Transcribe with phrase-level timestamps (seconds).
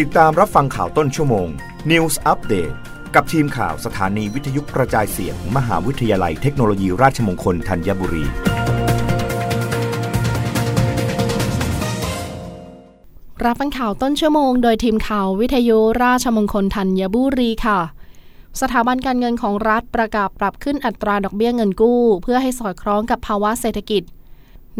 [0.00, 1.48] ติดตามรับฟังข่าวต้นชั่วโมง
[1.90, 2.74] News Update
[3.14, 8.24] กับทีมข่าวสถานีวิทยุกระจายเสียงมมหาวิทยาลัยเทคโนโลยีราชมงคลธัญบุรี
[13.44, 17.80] รับฟังข่าวต้นชั่วโมง โดยทีมข่าววิทยุราชมงคลธัญบุรีค่ะ
[18.60, 24.02] สถาบันการเงินของรัฐประกาศปรับขึ้นอัตราดอกเบี้ยเงินกู้ เพื่อให้สอดคล้องกับภาวะเศรษฐกิจ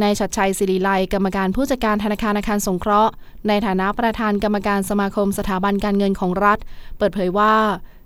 [0.00, 3.12] นายชัดชัยศิริไลกรรมการผู้จัดการธนาคารอาคารสงเคราะห์
[3.48, 6.58] ในฐานะประธานกรรมการสมาคมสถาบันการเงินของรัฐ
[6.98, 7.54] เปิดเผยว่า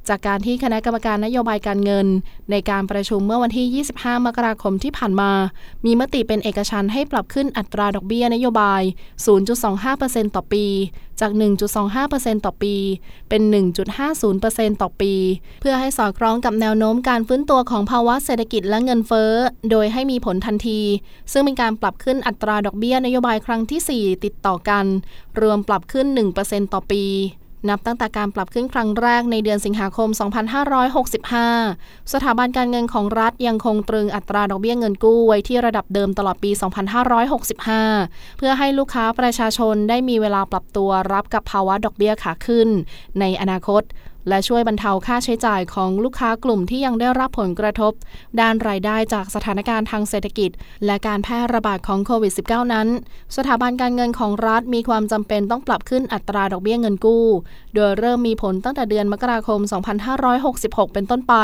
[0.08, 2.06] จากการที่คณะกรรมการนโยบายการเงิน
[2.50, 5.32] ในการประชุมเมื่อวันที่ 25 มกราคมที่ผ่านมา
[5.84, 8.82] มีมติเป็นเอกฉันให้ปรับขึ้นอัตราดอกเบี้ยนโยบาย
[9.58, 10.64] 0.25%ต่อปี
[11.20, 11.32] จาก
[11.88, 12.74] 1.25%ต่อปี
[13.28, 13.42] เป็น
[14.12, 15.12] 1.50%ต่อปี
[15.60, 19.32] เพื่อให้สอดคล้องกับแนวโน้มการฟื้นตัวของภาวะเศรษฐกิจและเงินเฟ้อ
[19.70, 20.80] โดยให้มีผลทันที
[21.32, 24.84] ซึ่งเป็นการปรับขึ้นอัตราดอกเบี้ยนโยบายครั้งที่ 4 ติดต่อกัน
[25.40, 26.06] รวมปรับขึ้น
[26.40, 27.04] 1%ต่อปี
[27.68, 30.08] นับตั้งแต่การปรับขึ้นครั้งแรกในเดือนสิงหาคม
[31.30, 36.50] 2565 สถาบันการเงินของรัฐยังคงตรึงอัตราดอกเบี้ยเงินกู้ไว้ที่ระดับเดิมตลอดปี
[37.24, 42.68] 2565 เพื่อให้ลูกค้าประชาชนได้มีเวลาปรับตัวรับกับภาวะดอกเบี้ยขาขึ้น
[43.20, 43.82] ในอนาคต
[44.28, 47.92] และช่วยบรรเทาค่าใช้จ่ายของลูกค้ากลุ่มที่ยังได้รับผลกระทบ
[48.40, 50.50] ด้านรายได้จากสถานการณ์ทางเศรษฐกิจ
[50.86, 52.88] และการแพร่ระบาดของโควิด -19 นั้น
[53.36, 57.24] สถาบันการเงินของรัฐมีความจำเป็นต้องปรับขึ้นอัตราดอกเบี้ยเงินกู้
[57.74, 59.60] โดยเริ่มมีผลตั้งแต่เดือนมกราคม
[60.26, 61.34] 2566 เป็นต้นไป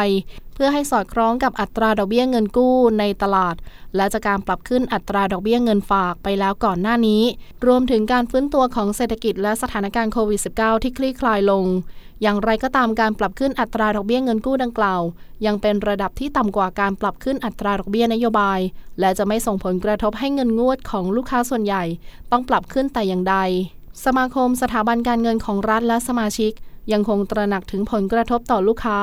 [0.55, 3.55] เพื่อให้สอดคล้องกับอัตราดอกเบี้ยเงินกู้ในตลาด
[3.97, 7.23] และจากการปรับขึ้นอัตราดอกเบี้ยเงินฝากไปแล้วก่อนหน้านี้
[7.67, 11.65] รวมถึงการฟื้นตัวของเศรษฐกิจและสถานการณ์โควิด -19 ที่คลี่คลายลง
[12.23, 15.03] อย่างไรก็ตามการปรับขึ้นอัตราดอกเบี้ยเงินกู้ดังกล่าว
[15.47, 18.61] ยังเป็นระดับที่ต่ำกว่าการปรับขึ้นอัตราดอกเบี้ยนโยบาย
[19.01, 21.85] และจะไม่ส่งผลกระทบให้เงินงวดของลูกค้าส่วนใหญ่
[22.31, 23.37] ต้องปรับขึ้นแต่อย่างใด
[24.05, 26.53] สมาคมสถาบันการเงินของรัฐและสมาชิก
[26.93, 29.01] ยังคงตระหนักถึงผลกระทบต่อลูกค้า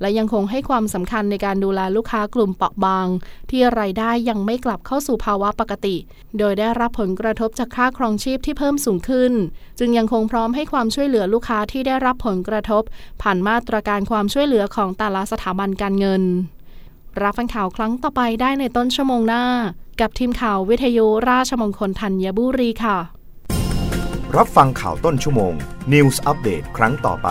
[0.00, 3.06] และยังคงให้ความสำคัญในการดูแลลูกค้ากลุ่มเปราะบาง
[3.50, 5.96] ที่รายได้ยังไม่กลับเข้าสู่ภาวะปกติ
[6.38, 9.32] โดยได้รับผลกระทบจากค่าครองชีพที่เพิ่มสูงขึ้น
[9.78, 12.82] จึงยังคงพร้อมให้ความช่วยเหลือลูกค้าที่ได้รับผลกระทบ
[13.22, 16.22] ผ่านมาตรการความช่วยเหลือของแต่ละสถาบันการเงิน
[17.22, 19.44] รับฟังข่าวครั้งต่อไปได้ในต้นชั่วโมงหน้า
[20.00, 22.98] กับทีมข่าววิทยุราชมงคลธัญบุรีค่ะ
[24.36, 25.54] รับฟังข่าวต้นชั่วโมง
[25.92, 27.30] News อัปเดตครั้งต่อไป